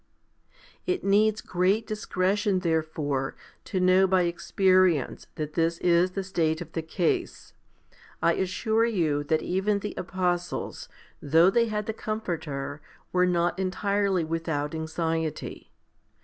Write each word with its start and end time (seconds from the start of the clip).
It 0.87 1.03
needs 1.03 1.41
great 1.41 1.85
discretion, 1.85 2.61
therefore, 2.61 3.35
to 3.65 3.79
know 3.79 4.07
by 4.07 4.23
experi 4.25 4.95
ence 4.95 5.27
that 5.35 5.53
this 5.53 5.77
is 5.77 6.13
the 6.13 6.23
state 6.23 6.59
of 6.59 6.71
the 6.71 6.81
case. 6.81 7.53
I 8.19 8.33
assure 8.33 8.83
you 8.87 9.23
that 9.25 9.43
even 9.43 9.77
the 9.77 9.93
apostles, 9.97 10.89
though 11.21 11.51
they 11.51 11.67
had 11.67 11.85
the 11.85 11.93
Comforter, 11.93 12.81
were 13.13 13.27
not 13.27 13.59
entirely 13.59 14.23
without 14.23 14.73
anxiety. 14.73 15.69